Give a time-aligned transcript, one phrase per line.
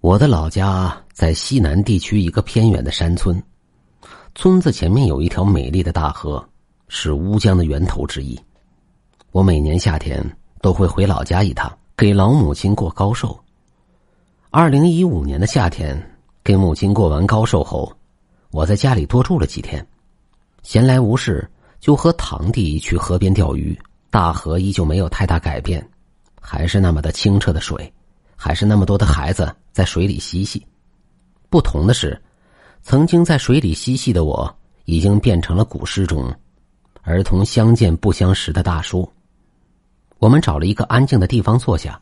[0.00, 3.40] 我的老家在西南地区一个偏远的山村，
[4.34, 6.42] 村子前面有一条美丽的大河，
[6.88, 8.38] 是乌江的源头之一。
[9.30, 10.24] 我每年夏天
[10.62, 13.38] 都会回老家一趟，给老母亲过高寿。
[14.48, 16.02] 二零一五年的夏天，
[16.42, 17.92] 给母亲过完高寿后，
[18.52, 19.86] 我在家里多住了几天，
[20.62, 21.46] 闲来无事
[21.78, 23.78] 就和堂弟去河边钓鱼。
[24.08, 25.86] 大河依旧没有太大改变，
[26.40, 27.92] 还是那么的清澈的水。
[28.42, 30.66] 还是那么多的孩子在水里嬉戏，
[31.50, 32.18] 不同的是，
[32.80, 36.34] 曾经在水里嬉戏的我，已经变成了古诗中
[37.04, 39.06] “儿童相见不相识”的大叔。
[40.18, 42.00] 我们找了一个安静的地方坐下。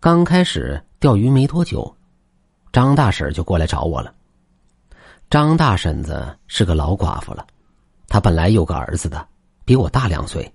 [0.00, 1.94] 刚开始钓鱼没多久，
[2.72, 4.14] 张大婶就过来找我了。
[5.28, 7.46] 张大婶子是个老寡妇了，
[8.08, 9.28] 她本来有个儿子的，
[9.66, 10.50] 比我大两岁，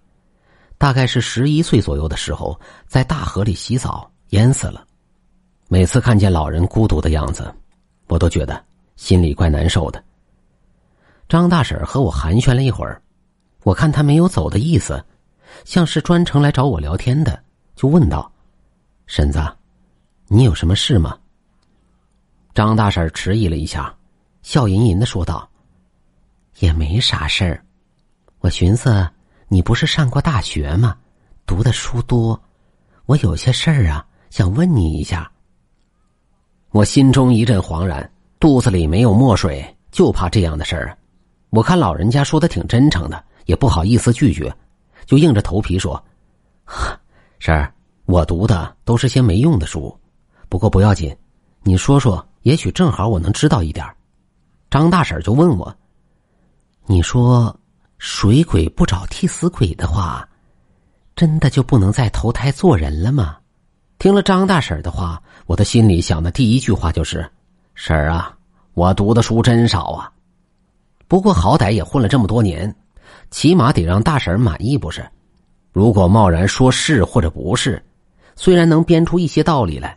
[0.80, 4.11] 大概是十一岁左右的时候，在大河里洗澡。
[4.32, 4.86] 淹死了。
[5.70, 7.54] 每次看见老人孤独的样子，
[8.08, 8.62] 我都觉得
[8.98, 10.04] 心里怪难受的。
[11.30, 13.02] 张大婶和我寒暄了一会儿，
[13.64, 15.02] 我看他没有走的意思，
[15.64, 17.42] 像是专程来找我聊天的，
[17.74, 18.30] 就问道
[19.08, 19.42] ：“婶子，
[20.28, 21.18] 你有什么事吗？”
[22.54, 23.96] 张大婶迟疑了一下，
[24.44, 25.50] 笑吟吟的说道
[26.60, 27.64] ：“也没啥事儿。
[28.40, 29.10] 我寻思，
[29.48, 30.98] 你不是上过大学吗？
[31.46, 32.42] 读的书多，
[33.06, 35.30] 我有些事儿啊。”想问你一下，
[36.72, 40.98] 我心中一阵惶然，肚子里没有墨水，就怕这样的事儿。
[41.50, 44.50] 我看老人家说的挺真诚的，也不好意思拒绝，
[45.06, 46.02] 就硬着头皮说
[47.40, 47.74] ：“婶儿，
[48.06, 49.94] 我读的都是些没用的书，
[50.48, 51.14] 不过不要紧，
[51.64, 53.86] 你说说，也许正好我能知道一点。”
[54.72, 55.76] 张大婶就问我
[56.88, 57.54] ：“你说
[57.98, 60.26] 水鬼不找替死鬼的话，
[61.18, 63.36] 真的就不能再投胎做人了吗？”
[64.02, 67.24] 听了张大婶的话，我的心里想的第一句话就是
[67.76, 68.36] ：“婶儿啊，
[68.74, 70.12] 我读的书真少啊。
[71.08, 72.76] 不过好歹也混了这么多年，
[73.30, 75.08] 起码得让大婶满意不是？
[75.72, 77.80] 如果贸然说是或者不是，
[78.36, 79.96] 虽然能编出一些道理来，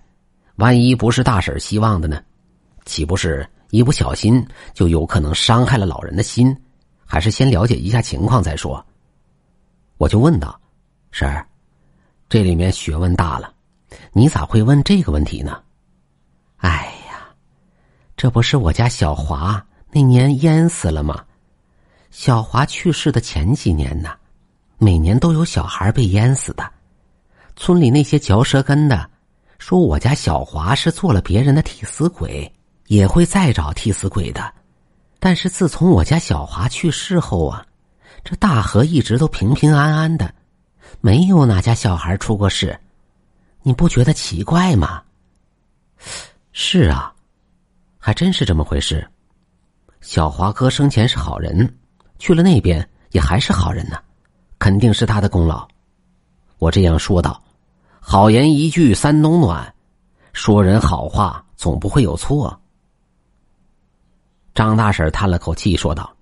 [0.57, 2.23] 万一不是大婶希望的呢？
[2.85, 6.55] 岂不是一不小心就有可能伤害了老人的心？
[7.07, 8.85] 还是先了解一下情况再说。”
[9.97, 10.61] 我就问道
[11.11, 11.49] ：“婶儿，
[12.29, 13.51] 这里面学问大了。”
[14.17, 15.61] 你咋会问这个问题呢？
[16.59, 17.35] 哎呀，
[18.17, 21.25] 这不是我家小华那年淹死了吗？
[22.13, 24.11] 小华去世的前几年呢，
[24.79, 26.65] 每年都有小孩被淹死的。
[27.57, 29.11] 村里那些嚼舌根的
[29.59, 32.51] 说我家小华是做了别人的替死鬼，
[32.87, 34.53] 也会再找替死鬼的。
[35.19, 37.67] 但是自从我家小华去世后啊，
[38.23, 40.33] 这大河一直都平平安安的，
[41.01, 42.79] 没有哪家小孩出过事。
[43.67, 45.03] 你不觉得奇怪吗？
[46.53, 47.11] 是啊，
[47.99, 49.09] 还真是这么回事。
[50.03, 51.75] 小华哥生前是好人，
[52.19, 53.97] 去了那边也还是好人呢，
[54.59, 55.67] 肯定是他的功劳。
[56.59, 57.43] 我这样说道
[58.01, 59.75] ：“好言一句三冬暖，
[60.35, 62.61] 说人好话总不会有错。”
[64.55, 66.15] 张大婶叹了口气说道：“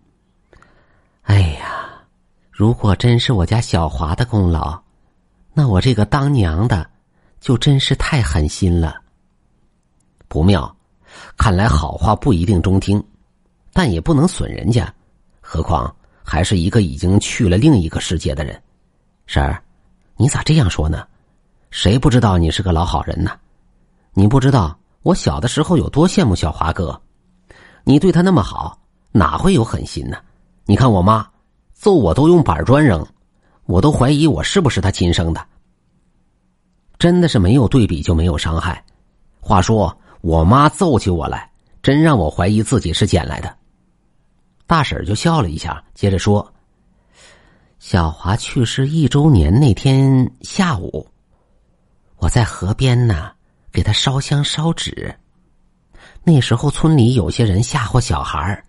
[1.22, 1.90] 哎呀，
[2.52, 4.80] 如果真是我家小华的功劳，
[5.52, 6.88] 那我这个当娘的……”
[7.42, 9.02] 就真是太狠心了。
[10.28, 10.74] 不妙，
[11.36, 13.02] 看来好话不一定中听，
[13.72, 14.94] 但也不能损人家，
[15.40, 15.92] 何况
[16.22, 18.62] 还是一个已经去了另一个世界的人。
[19.26, 19.60] 婶儿，
[20.16, 21.04] 你咋这样说呢？
[21.72, 23.32] 谁不知道你是个老好人呢？
[24.14, 26.98] 你不知道我小的时候有多羡慕小华哥，
[27.82, 28.78] 你对他那么好，
[29.10, 30.16] 哪会有狠心呢？
[30.64, 31.28] 你看我妈
[31.72, 33.04] 揍我都用板砖扔，
[33.64, 35.44] 我都怀疑我是不是他亲生的。
[37.02, 38.80] 真的是没有对比就没有伤害。
[39.40, 41.50] 话说，我妈揍起我来，
[41.82, 43.52] 真让我怀疑自己是捡来的。
[44.68, 46.54] 大婶就笑了一下，接着说
[47.80, 51.04] ：“小华去世一周年那天下午，
[52.18, 53.32] 我在河边呢，
[53.72, 55.12] 给他烧香烧纸。
[56.22, 58.62] 那时候村里有些人吓唬小孩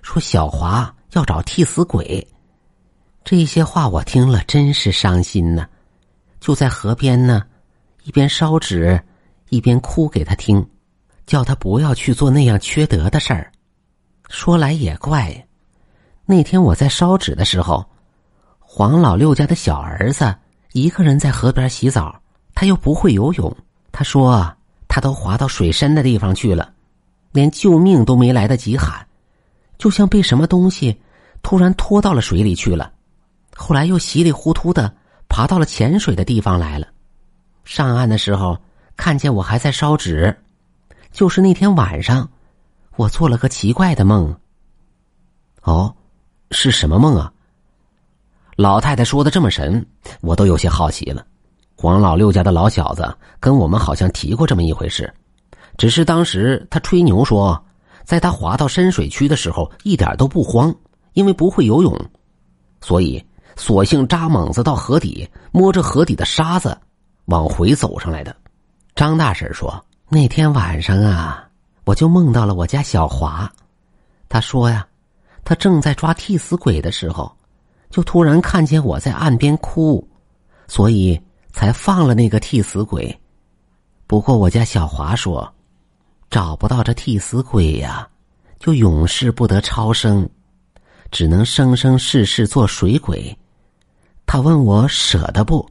[0.00, 2.26] 说小华要找替死鬼。
[3.24, 5.68] 这些话我听了真是伤心呢。
[6.40, 7.44] 就在河边呢。”
[8.04, 9.00] 一边烧纸，
[9.48, 10.64] 一边哭给他听，
[11.26, 13.50] 叫他不要去做那样缺德的事儿。
[14.28, 15.46] 说来也怪，
[16.26, 17.84] 那天我在烧纸的时候，
[18.60, 20.34] 黄老六家的小儿子
[20.72, 22.20] 一个人在河边洗澡，
[22.54, 23.56] 他又不会游泳。
[23.90, 24.54] 他说
[24.86, 26.72] 他都滑到水深的地方去了，
[27.32, 29.06] 连救命都没来得及喊，
[29.78, 31.00] 就像被什么东西
[31.42, 32.92] 突然拖到了水里去了。
[33.56, 34.94] 后来又稀里糊涂的
[35.26, 36.88] 爬到了潜水的地方来了。
[37.64, 38.58] 上岸的时候，
[38.96, 40.36] 看见我还在烧纸，
[41.10, 42.28] 就是那天晚上，
[42.96, 44.34] 我做了个奇怪的梦。
[45.62, 45.94] 哦，
[46.50, 47.32] 是什么梦啊？
[48.56, 49.84] 老太太说的这么神，
[50.20, 51.26] 我都有些好奇了。
[51.76, 55.12] 黄老六家的老小子跟我们好像提过这么一回事，
[55.76, 57.60] 只是当时他吹牛说，
[58.04, 60.72] 在他滑到深水区的时候一点都不慌，
[61.14, 61.98] 因为不会游泳，
[62.80, 63.22] 所以
[63.56, 66.78] 索性扎猛子到河底，摸着河底的沙子
[67.26, 68.34] 往回走上来的。
[68.94, 71.48] 张大婶说，那天晚上啊，
[71.84, 73.50] 我就梦到了我家小华，
[74.28, 74.86] 他说呀，
[75.44, 77.34] 他正在抓替死鬼的时候，
[77.90, 80.06] 就突然看见我在岸边哭，
[80.66, 81.20] 所以。
[81.56, 83.16] 才放了那个替死鬼，
[84.08, 85.54] 不过我家小华说，
[86.28, 88.08] 找不到这替死鬼呀，
[88.58, 90.28] 就永世不得超生，
[91.12, 93.38] 只能生生世世做水鬼。
[94.26, 95.64] 他问我舍得不？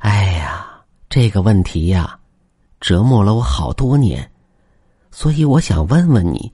[0.00, 0.66] 哎呀，
[1.08, 2.18] 这个问题呀，
[2.80, 4.30] 折磨了我好多年，
[5.10, 6.52] 所以我想问问你，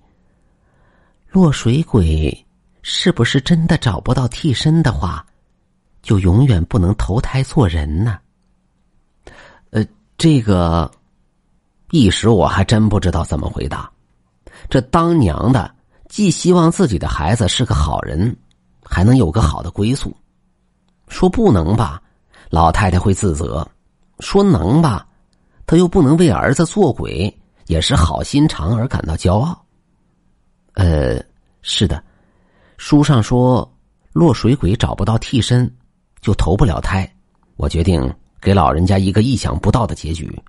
[1.30, 2.46] 落水鬼
[2.82, 5.24] 是不是真的找不到替身的话？
[6.02, 8.18] 就永远不能投胎做人呢？
[9.70, 9.84] 呃，
[10.18, 10.90] 这个
[11.90, 13.90] 一时我还真不知道怎么回答。
[14.68, 15.72] 这当娘的
[16.08, 18.36] 既希望自己的孩子是个好人，
[18.84, 20.16] 还能有个好的归宿。
[21.08, 22.02] 说不能吧，
[22.50, 23.66] 老太太会自责；
[24.20, 25.06] 说能吧，
[25.66, 27.34] 她又不能为儿子做鬼，
[27.66, 29.64] 也是好心肠而感到骄傲。
[30.74, 31.22] 呃，
[31.62, 32.02] 是的，
[32.76, 33.70] 书上说
[34.12, 35.70] 落水鬼找不到替身。
[36.22, 37.08] 就投不了胎，
[37.54, 40.42] 我决定给老人家一个意想不到的结局。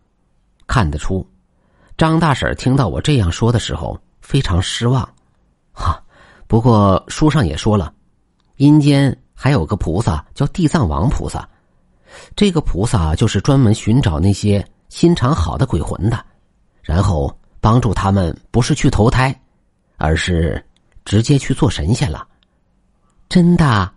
[0.65, 1.27] 看得出，
[1.95, 5.07] 张大婶听到我这样说的时候非常失望。
[5.73, 6.01] 哈，
[6.47, 7.93] 不过书上也说了，
[8.55, 11.47] 阴间还有个菩萨叫地藏王菩萨，
[12.35, 16.25] 这个菩萨就是专门寻找那些心肠好的鬼魂的，
[16.81, 19.37] 然后帮助他们不是去投胎，
[19.97, 20.63] 而是
[21.05, 22.27] 直接去做神仙了。
[23.29, 23.91] 真的。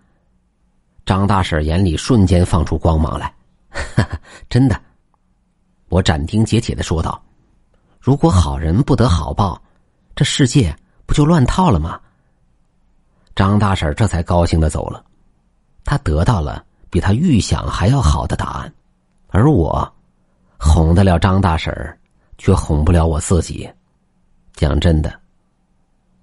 [1.07, 3.35] 张大婶眼里瞬间放出光芒来，
[4.49, 4.81] 真的。
[5.89, 7.21] 我斩钉截铁的说道
[7.99, 9.61] ：“如果好人不得好报，
[10.15, 10.77] 这世界
[11.07, 12.01] 不就乱套了吗？”
[13.35, 15.05] 张大婶这才高兴的走了，
[15.83, 18.73] 他得到了比他预想还要好的答案，
[19.29, 19.91] 而我
[20.59, 21.97] 哄得了张大婶儿
[22.37, 23.71] 却哄不了我自己。
[24.55, 25.19] 讲真的，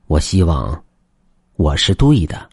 [0.07, 0.83] 我希望
[1.55, 2.49] 我是对的。